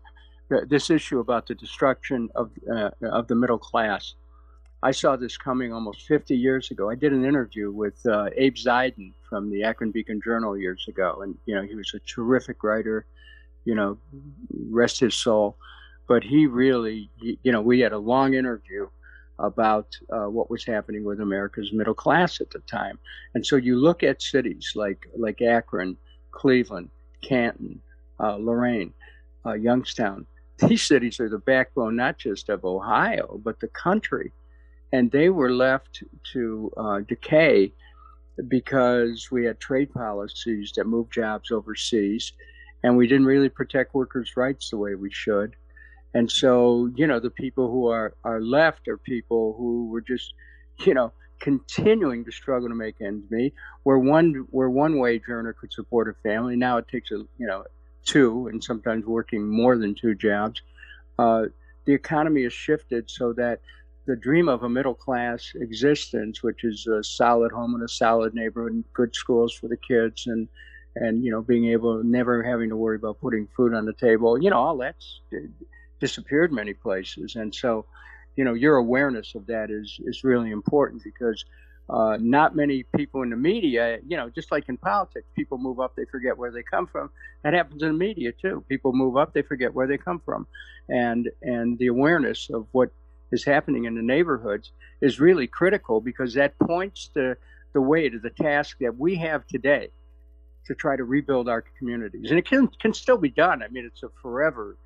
[0.68, 4.16] this issue about the destruction of uh, of the middle class,
[4.84, 6.90] I saw this coming almost 50 years ago.
[6.90, 11.22] I did an interview with uh, Abe Zaidan from the Akron Beacon Journal years ago,
[11.24, 13.06] and you know he was a terrific writer.
[13.66, 13.98] You know,
[14.70, 15.58] rest his soul.
[16.08, 18.88] But he really, you know, we had a long interview
[19.40, 22.98] about uh, what was happening with America's middle class at the time.
[23.36, 25.98] And so you look at cities like like Akron,
[26.32, 26.90] Cleveland,
[27.22, 27.82] Canton,
[28.20, 28.94] uh, Lorain,
[29.46, 30.26] uh, Youngstown.
[30.68, 34.34] These cities are the backbone not just of Ohio but the country,
[34.92, 37.74] and they were left to uh, decay
[38.48, 42.34] because we had trade policies that moved jobs overseas,
[42.84, 45.56] and we didn't really protect workers' rights the way we should
[46.14, 50.34] and so, you know, the people who are, are left are people who were just,
[50.80, 53.54] you know, continuing to struggle to make ends meet.
[53.84, 57.46] Where one where one wage earner could support a family, now it takes a you
[57.46, 57.66] know
[58.04, 60.62] two and sometimes working more than two jobs.
[61.20, 61.46] Uh,
[61.86, 63.62] the economy has shifted so that
[64.08, 68.34] the dream of a middle class existence, which is a solid home and a solid
[68.34, 70.48] neighborhood, and good schools for the kids, and
[70.96, 74.42] and you know being able never having to worry about putting food on the table,
[74.42, 75.22] you know all that's
[76.00, 77.36] disappeared many places.
[77.36, 77.86] And so,
[78.36, 81.44] you know, your awareness of that is is really important because
[81.90, 85.80] uh, not many people in the media, you know, just like in politics, people move
[85.80, 87.10] up, they forget where they come from.
[87.44, 88.64] That happens in the media too.
[88.68, 90.48] People move up, they forget where they come from,
[90.90, 92.92] and and the awareness of what
[93.32, 97.36] is happening in the neighborhoods is really critical because that points to
[97.74, 99.90] the way to the task that we have today
[100.66, 103.64] to try to rebuild our communities, and it can can still be done.
[103.64, 104.78] I mean, it's a forever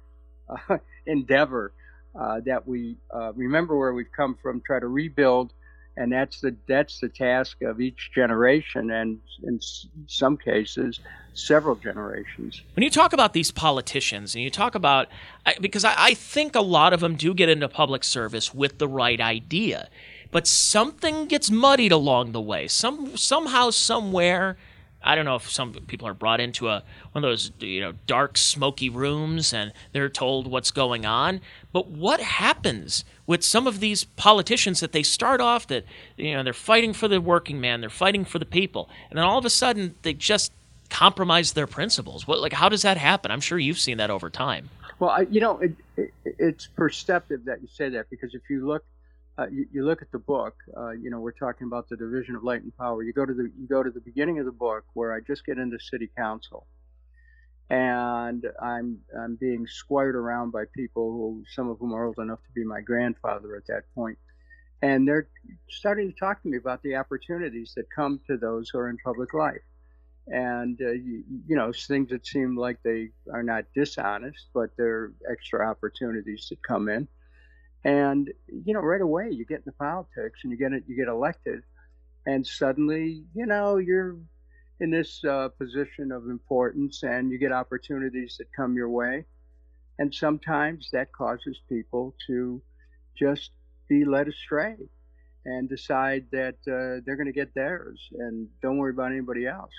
[0.50, 1.74] uh, endeavor
[2.20, 5.54] uh, that we uh, remember where we've come from, try to rebuild,
[5.98, 9.60] and that's the that's the task of each generation, and in
[10.08, 11.00] some cases,
[11.34, 12.62] several generations.
[12.76, 15.08] When you talk about these politicians, and you talk about
[15.60, 19.20] because I, think a lot of them do get into public service with the right
[19.20, 19.90] idea,
[20.32, 22.68] but something gets muddied along the way.
[22.68, 24.58] Some somehow somewhere
[25.04, 27.94] I don't know if some people are brought into a one of those you know
[28.06, 31.42] dark, smoky rooms and they're told what's going on.
[31.72, 35.86] But what happens with some of these politicians that they start off that
[36.18, 39.24] you know they're fighting for the working man, they're fighting for the people, and then
[39.24, 40.52] all of a sudden they just
[40.90, 42.28] compromise their principles.
[42.28, 43.32] What like how does that happen?
[43.32, 44.70] I'm sure you've seen that over time.
[45.00, 48.68] Well, I, you know, it, it, it's perceptive that you say that because if you
[48.68, 48.84] look
[49.38, 52.36] uh, you, you, look at the book, uh, you know, we're talking about the division
[52.36, 53.02] of light and power.
[53.02, 55.46] You go to the you go to the beginning of the book where I just
[55.46, 56.68] get into city council,
[57.72, 62.44] and I'm I'm being squired around by people who some of whom are old enough
[62.44, 64.18] to be my grandfather at that point,
[64.82, 65.30] and they're
[65.70, 68.98] starting to talk to me about the opportunities that come to those who are in
[69.06, 69.62] public life,
[70.28, 75.14] and uh, you, you know things that seem like they are not dishonest, but they're
[75.32, 77.08] extra opportunities that come in.
[77.86, 81.64] And you know right away you get into politics and you get you get elected
[82.28, 84.18] and suddenly you know you're
[84.82, 89.24] in this uh, position of importance and you get opportunities that come your way
[90.00, 92.62] and sometimes that causes people to
[93.18, 93.52] just
[93.88, 94.76] be led astray
[95.46, 99.74] and decide that uh, they're going to get theirs and don't worry about anybody else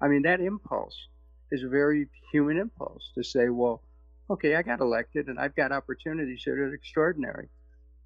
[0.00, 1.08] i mean that impulse
[1.50, 3.82] is a very human impulse to say well
[4.32, 7.48] okay, I got elected and I've got opportunities that are extraordinary.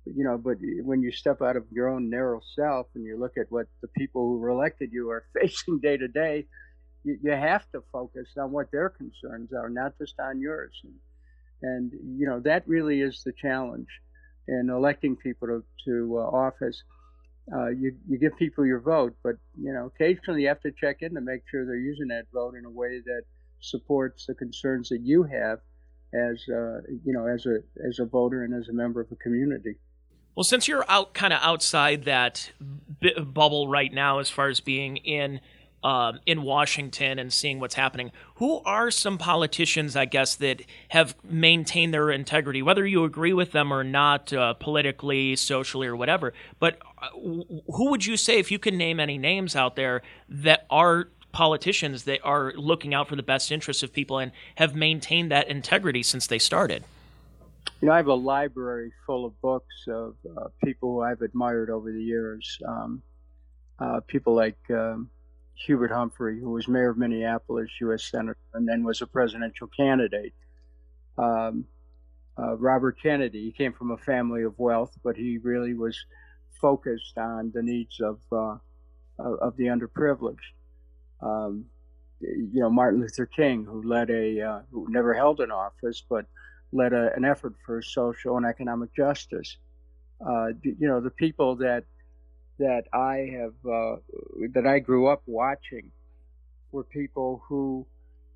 [0.06, 3.36] You know, but when you step out of your own narrow self and you look
[3.36, 6.46] at what the people who elected you are facing day to day,
[7.04, 10.80] you, you have to focus on what their concerns are, not just on yours.
[10.84, 10.94] And,
[11.62, 13.88] and you know, that really is the challenge
[14.48, 16.82] in electing people to, to uh, office.
[17.52, 20.96] Uh, you, you give people your vote, but you know occasionally you have to check
[21.00, 23.22] in to make sure they're using that vote in a way that
[23.60, 25.60] supports the concerns that you have
[26.12, 29.16] as uh, you know as a as a voter and as a member of a
[29.16, 29.76] community.
[30.36, 32.52] Well, since you're out kind of outside that
[33.00, 35.40] b- bubble right now, as far as being in
[35.82, 41.14] um, in Washington and seeing what's happening, who are some politicians, I guess, that have
[41.22, 46.34] maintained their integrity, whether you agree with them or not, uh, politically, socially, or whatever?
[46.58, 50.66] But uh, who would you say, if you can name any names out there, that
[50.70, 55.30] are politicians that are looking out for the best interests of people and have maintained
[55.30, 56.84] that integrity since they started?
[57.86, 61.70] You know, I have a library full of books of uh, people who I've admired
[61.70, 62.58] over the years.
[62.66, 63.00] Um,
[63.78, 65.08] uh, people like um,
[65.54, 68.02] Hubert Humphrey, who was mayor of Minneapolis, U.S.
[68.10, 70.34] senator, and then was a presidential candidate.
[71.16, 71.64] Um,
[72.36, 75.96] uh, Robert Kennedy, he came from a family of wealth, but he really was
[76.60, 78.56] focused on the needs of uh,
[79.20, 80.38] of the underprivileged
[81.22, 81.66] um,
[82.20, 86.26] you know, Martin Luther King, who led a, uh, who never held an office, but
[86.76, 89.56] led a, an effort for social and economic justice.
[90.24, 91.84] Uh, you know, the people that
[92.58, 93.96] that I have, uh,
[94.54, 95.92] that I grew up watching,
[96.72, 97.86] were people who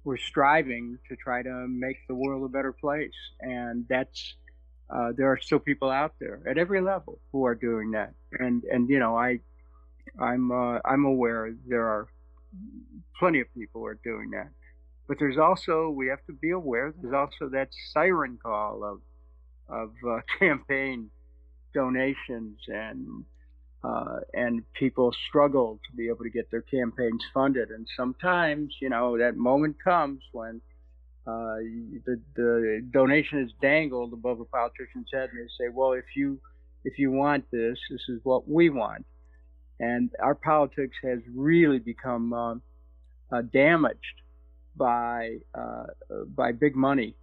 [0.05, 4.35] were striving to try to make the world a better place, and that's
[4.91, 8.65] uh, there are still people out there at every level who are doing that, and
[8.65, 9.41] and you know I
[10.19, 12.09] I'm uh, I'm aware there are
[13.19, 14.49] plenty of people who are doing that,
[15.11, 19.01] but there's also we have to be aware there's also that siren call of
[19.69, 21.11] of uh, campaign
[21.75, 23.25] donations and
[23.83, 27.71] uh, and people struggle to be able to get their campaigns funded.
[27.71, 30.61] And sometimes, you know, that moment comes when
[31.27, 31.57] uh,
[32.05, 36.39] the, the donation is dangled above a politician's head, and they say, "Well, if you
[36.85, 39.07] if you want this, this is what we want."
[39.81, 42.55] And our politics has really become uh,
[43.33, 44.20] uh, damaged
[44.77, 45.87] by uh,
[46.35, 47.17] by big money,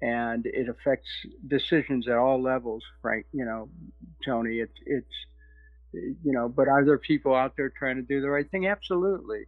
[0.00, 1.08] and it affects
[1.46, 2.82] decisions at all levels.
[3.02, 3.24] Right?
[3.32, 3.68] you know,
[4.24, 5.14] Tony, it's it's
[5.92, 8.66] you know, but are there people out there trying to do the right thing?
[8.66, 9.46] Absolutely.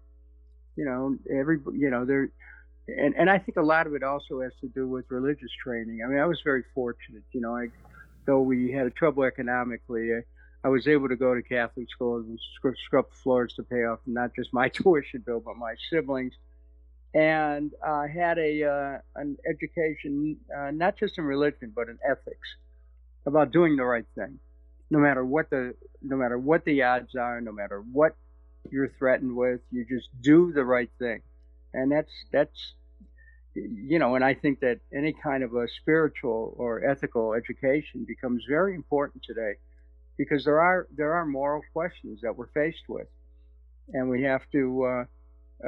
[0.76, 2.30] You know, every you know there
[2.88, 6.00] and and I think a lot of it also has to do with religious training.
[6.04, 7.22] I mean, I was very fortunate.
[7.32, 7.68] You know, I
[8.26, 10.20] though we had trouble economically, I,
[10.64, 14.00] I was able to go to Catholic school and scrub, scrub floors to pay off
[14.06, 16.34] not just my tuition bill but my siblings,
[17.14, 22.48] and uh, had a uh, an education uh, not just in religion but in ethics
[23.26, 24.38] about doing the right thing,
[24.90, 28.16] no matter what the no matter what the odds are, no matter what
[28.70, 31.20] you're threatened with, you just do the right thing.
[31.74, 32.74] And that's that's
[33.54, 38.42] you know and i think that any kind of a spiritual or ethical education becomes
[38.48, 39.52] very important today
[40.16, 43.06] because there are there are moral questions that we're faced with
[43.92, 45.04] and we have to uh,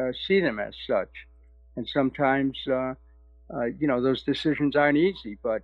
[0.00, 1.10] uh, see them as such
[1.76, 2.94] and sometimes uh,
[3.54, 5.62] uh you know those decisions aren't easy but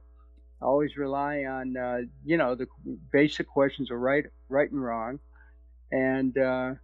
[0.62, 2.66] I always rely on uh, you know the
[3.12, 5.18] basic questions of right right and wrong.
[5.90, 6.74] And uh,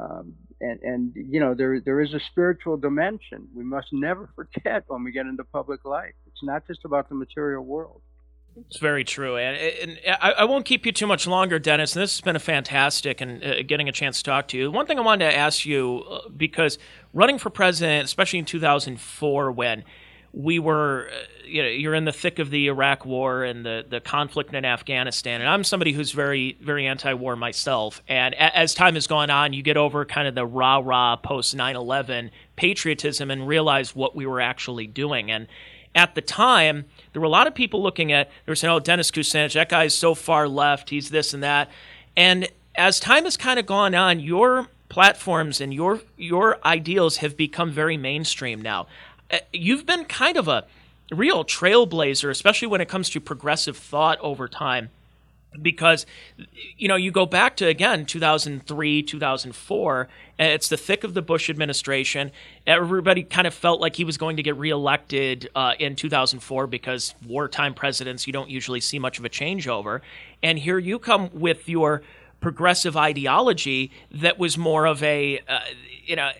[0.00, 4.84] um, and and you know there there is a spiritual dimension we must never forget
[4.86, 6.14] when we get into public life.
[6.26, 8.00] It's not just about the material world
[8.56, 11.92] it's very true, and, and I, I, won't keep you too much longer, Dennis.
[11.92, 14.70] This has been a fantastic and uh, getting a chance to talk to you.
[14.70, 16.78] One thing I wanted to ask you uh, because
[17.12, 19.82] running for president, especially in 2004, when
[20.32, 23.84] we were, uh, you know, you're in the thick of the Iraq War and the
[23.88, 28.02] the conflict in Afghanistan, and I'm somebody who's very very anti-war myself.
[28.06, 31.16] And a- as time has gone on, you get over kind of the rah rah
[31.16, 35.30] post 9/11 patriotism and realize what we were actually doing.
[35.30, 35.48] And
[35.94, 38.80] at the time, there were a lot of people looking at they were saying, "Oh,
[38.80, 40.90] Dennis Kucinich, that guy's so far left.
[40.90, 41.70] He's this and that."
[42.16, 47.36] And as time has kind of gone on, your platforms and your your ideals have
[47.36, 48.86] become very mainstream now.
[49.30, 50.64] Uh, you've been kind of a
[51.10, 54.90] real trailblazer, especially when it comes to progressive thought over time.
[55.60, 56.06] Because,
[56.76, 61.48] you know, you go back to, again, 2003, 2004, it's the thick of the Bush
[61.48, 62.32] administration.
[62.66, 67.14] Everybody kind of felt like he was going to get reelected uh, in 2004 because
[67.26, 70.00] wartime presidents, you don't usually see much of a changeover.
[70.42, 72.02] And here you come with your
[72.40, 75.60] progressive ideology that was more of a, uh,
[76.04, 76.30] you know,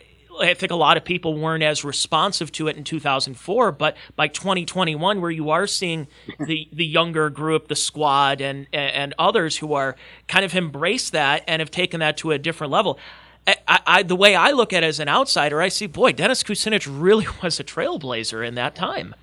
[0.40, 4.29] I think a lot of people weren't as responsive to it in 2004, but by
[4.29, 6.09] 2021, where you are seeing
[6.47, 9.97] the the younger group, the squad, and and others who are
[10.29, 12.99] kind of embraced that and have taken that to a different level.
[13.47, 16.42] I, I, the way I look at it as an outsider, I see, boy, Dennis
[16.42, 19.14] Kucinich really was a trailblazer in that time.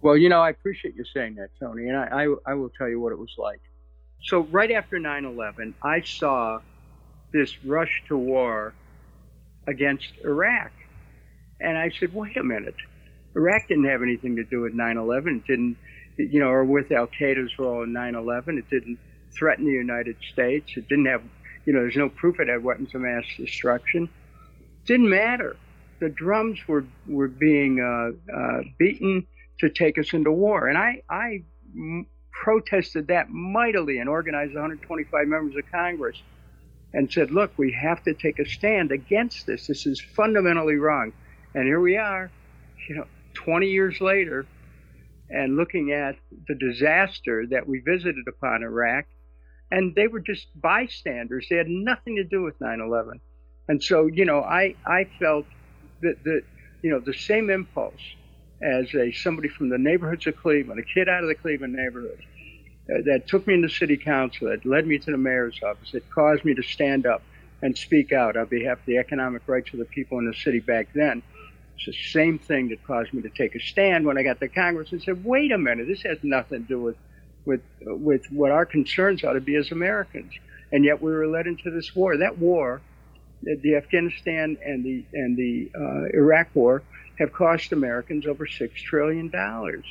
[0.00, 2.88] Well, you know, I appreciate you saying that, Tony, and I, I, I will tell
[2.88, 3.60] you what it was like.
[4.24, 6.60] So, right after 9 11, I saw
[7.32, 8.74] this rush to war
[9.66, 10.72] against Iraq.
[11.60, 12.74] And I said, wait a minute.
[13.34, 15.36] Iraq didn't have anything to do with 9 11.
[15.36, 15.76] It didn't,
[16.16, 18.58] you know, or with Al Qaeda's role in 9 11.
[18.58, 18.98] It didn't
[19.36, 20.72] threaten the United States.
[20.76, 21.22] It didn't have,
[21.66, 24.04] you know, there's no proof it had weapons of mass destruction.
[24.04, 25.56] It didn't matter.
[26.00, 29.26] The drums were, were being uh, uh, beaten
[29.60, 30.68] to take us into war.
[30.68, 31.42] And I, I
[31.74, 36.16] m- protested that mightily and organized 125 members of Congress
[36.96, 39.66] and said, look, we have to take a stand against this.
[39.66, 41.12] This is fundamentally wrong.
[41.54, 42.30] And here we are,
[42.88, 43.04] you know,
[43.34, 44.46] 20 years later,
[45.28, 46.16] and looking at
[46.48, 49.04] the disaster that we visited upon Iraq.
[49.70, 51.46] And they were just bystanders.
[51.50, 53.20] They had nothing to do with 9 11.
[53.68, 55.44] And so, you know, I, I felt
[56.00, 56.44] that, that,
[56.80, 58.00] you know, the same impulse
[58.62, 62.22] as a somebody from the neighborhoods of Cleveland, a kid out of the Cleveland neighborhood,
[62.88, 66.44] that took me into city council, that led me to the mayor's office, that caused
[66.44, 67.22] me to stand up
[67.62, 70.60] and speak out on behalf of the economic rights of the people in the city
[70.60, 71.22] back then.
[71.76, 74.48] It's the same thing that caused me to take a stand when I got to
[74.48, 76.96] Congress and said, "Wait a minute, this has nothing to do with
[77.44, 80.32] with with what our concerns ought to be as Americans."
[80.72, 82.16] And yet we were led into this war.
[82.16, 82.80] That war,
[83.42, 86.82] the Afghanistan and the and the uh, Iraq war,
[87.18, 89.84] have cost Americans over six trillion dollars,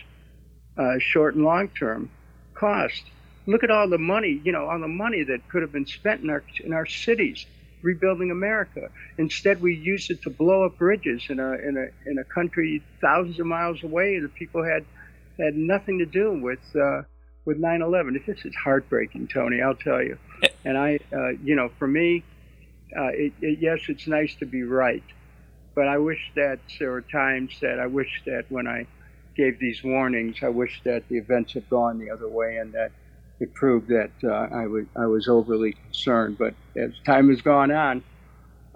[0.78, 2.10] uh, short and long term
[2.56, 3.04] cost.
[3.48, 6.22] Look at all the money, you know, all the money that could have been spent
[6.24, 7.46] in our in our cities
[7.82, 8.90] rebuilding America.
[9.18, 12.82] Instead, we used it to blow up bridges in a in a in a country
[13.00, 14.84] thousands of miles away that people had
[15.40, 17.04] had nothing to do with uh,
[17.46, 18.26] with 9/11.
[18.26, 19.62] This is heartbreaking, Tony.
[19.62, 20.18] I'll tell you.
[20.66, 22.24] And I, uh, you know, for me,
[22.98, 25.04] uh, it, it, yes, it's nice to be right,
[25.76, 28.88] but I wish that there were times that I wish that when I
[29.36, 32.92] gave these warnings, I wish that the events had gone the other way and that
[33.40, 36.38] it proved that uh, I, was, I was overly concerned.
[36.38, 38.04] But as time has gone on,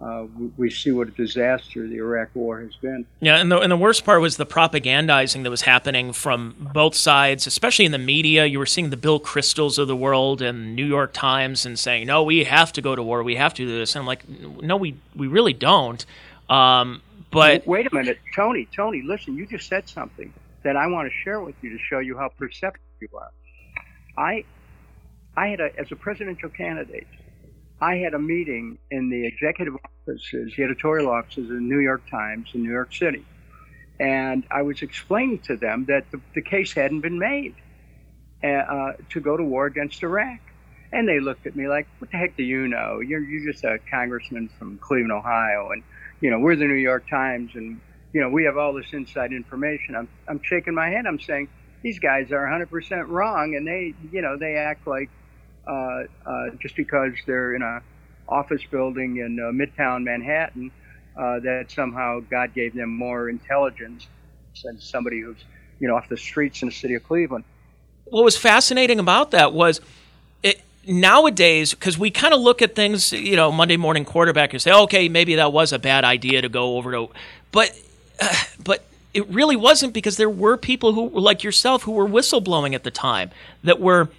[0.01, 0.26] uh,
[0.57, 3.05] we see what a disaster the Iraq War has been.
[3.20, 6.95] Yeah, and the, and the worst part was the propagandizing that was happening from both
[6.95, 8.45] sides, especially in the media.
[8.45, 12.07] You were seeing the Bill Kristols of the world and New York Times and saying,
[12.07, 13.24] "No, we have to go to war.
[13.24, 16.05] We have to do this." And I'm like, "No, we we really don't."
[16.49, 18.70] Um, but wait a minute, Tony.
[18.74, 19.36] Tony, listen.
[19.36, 20.34] You just said something
[20.64, 23.32] that I want to share with you to show you how perceptive you are.
[24.18, 24.43] I,
[25.36, 27.07] I had a, as a presidential candidate,
[27.82, 32.01] I had a meeting in the executive offices, the editorial offices of the New York
[32.10, 33.26] Times in New York City.
[33.99, 37.55] And I was explaining to them that the, the case hadn't been made
[38.43, 40.39] uh, uh, to go to war against Iraq.
[40.91, 42.99] And they looked at me like, what the heck do you know?
[42.99, 45.70] You're, you're just a congressman from Cleveland, Ohio.
[45.72, 45.84] And,
[46.20, 47.80] you know, we're the New York Times and,
[48.14, 49.95] you know, we have all this inside information.
[49.95, 51.05] I'm, I'm shaking my head.
[51.05, 51.49] I'm saying,
[51.82, 53.55] these guys are 100% wrong.
[53.55, 55.10] And they, you know, they act like
[55.70, 57.82] uh, uh, just because they're in a
[58.28, 60.72] office building in uh, Midtown Manhattan,
[61.16, 64.07] that somehow God gave them more intelligence
[64.64, 65.38] than somebody who's
[65.80, 67.43] you know off the streets in the city of Cleveland.
[68.05, 69.80] What was fascinating about that was
[70.88, 74.72] nowadays because we kind of look at things, you know, Monday morning quarterback and say,
[74.72, 77.10] okay, maybe that was a bad idea to go over to,
[77.51, 77.74] but uh,
[78.64, 82.74] but it really wasn't because there were people who were like yourself who were whistleblowing
[82.74, 83.32] at the time
[83.64, 84.10] that were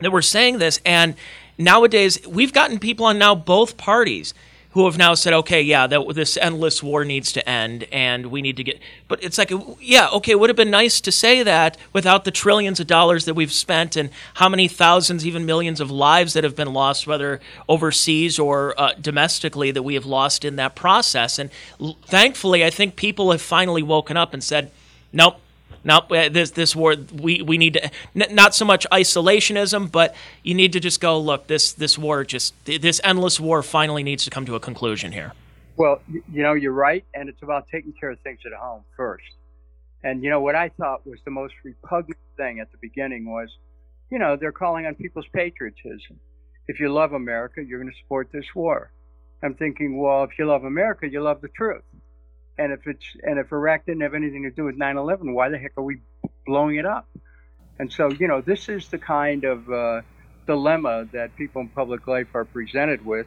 [0.00, 0.80] that were saying this.
[0.84, 1.14] And
[1.58, 4.34] nowadays, we've gotten people on now both parties
[4.76, 8.42] who have now said, okay, yeah, that this endless war needs to end, and we
[8.42, 8.78] need to get.
[9.08, 9.50] But it's like,
[9.80, 13.24] yeah, okay, it would have been nice to say that without the trillions of dollars
[13.24, 17.06] that we've spent, and how many thousands, even millions of lives that have been lost,
[17.06, 21.38] whether overseas or uh, domestically, that we have lost in that process.
[21.38, 21.48] And
[21.80, 24.70] l- thankfully, I think people have finally woken up and said,
[25.10, 25.40] nope,
[25.86, 27.84] now uh, this this war we we need to
[28.20, 31.46] n- not so much isolationism, but you need to just go look.
[31.46, 35.32] This this war just this endless war finally needs to come to a conclusion here.
[35.76, 39.24] Well, you know you're right, and it's about taking care of things at home first.
[40.02, 43.48] And you know what I thought was the most repugnant thing at the beginning was,
[44.10, 46.18] you know, they're calling on people's patriotism.
[46.68, 48.90] If you love America, you're going to support this war.
[49.42, 51.82] I'm thinking, well, if you love America, you love the truth.
[52.58, 55.58] And if it's and if Iraq didn't have anything to do with 9/11, why the
[55.58, 55.98] heck are we
[56.46, 57.08] blowing it up?
[57.78, 60.02] And so, you know, this is the kind of uh,
[60.48, 63.26] dilemma that people in public life are presented with.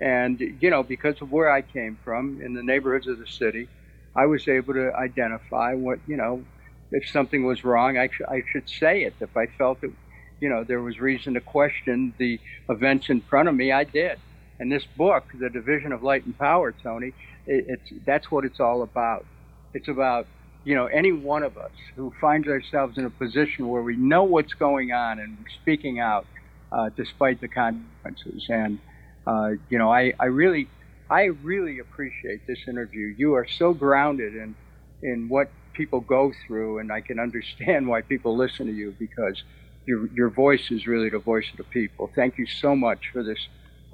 [0.00, 3.70] And you know, because of where I came from in the neighborhoods of the city,
[4.16, 6.46] I was able to identify what you know.
[6.92, 9.16] If something was wrong, I, sh- I should say it.
[9.20, 9.92] If I felt that,
[10.40, 12.40] you know, there was reason to question the
[12.70, 14.18] events in front of me, I did.
[14.60, 17.14] And this book, The Division of Light and Power, Tony,
[17.46, 19.26] it, it's that's what it's all about.
[19.74, 20.28] It's about
[20.64, 24.24] you know any one of us who finds ourselves in a position where we know
[24.24, 26.28] what's going on and speaking out
[26.72, 28.46] uh, despite the consequences.
[28.48, 28.80] And
[29.26, 30.70] uh, you know, I, I really
[31.10, 33.14] I really appreciate this interview.
[33.16, 34.56] You are so grounded in
[35.02, 39.42] in what people go through, and I can understand why people listen to you because
[39.86, 42.10] your your voice is really the voice of the people.
[42.16, 43.38] Thank you so much for this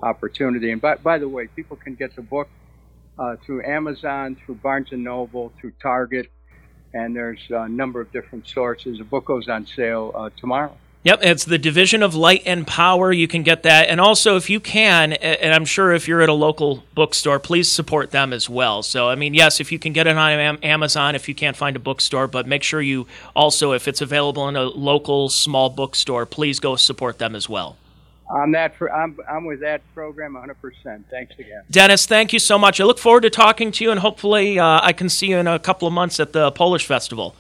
[0.03, 0.71] opportunity.
[0.71, 2.49] And by, by the way, people can get the book
[3.19, 6.31] uh, through Amazon, through Barnes and Noble, through Target,
[6.93, 8.99] and there's a number of different sources.
[8.99, 10.77] The book goes on sale uh, tomorrow.
[11.05, 13.13] Yep, it's the Division of Light and Power.
[13.13, 13.91] You can get that.
[13.91, 17.71] And also, if you can, and I'm sure if you're at a local bookstore, please
[17.71, 18.83] support them as well.
[18.83, 21.77] So, I mean, yes, if you can get it on Amazon, if you can't find
[21.77, 26.25] a bookstore, but make sure you also, if it's available in a local small bookstore,
[26.25, 27.77] please go support them as well.
[28.31, 31.05] I'm that for, I'm I'm with that program 100%.
[31.11, 31.63] Thanks again.
[31.71, 32.81] Dennis, thank you so much.
[32.81, 35.47] I look forward to talking to you, and hopefully uh, I can see you in
[35.47, 37.37] a couple of months at the Polish Festival.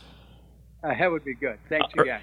[0.83, 1.59] Uh, that would be good.
[1.69, 2.21] Thanks uh, again.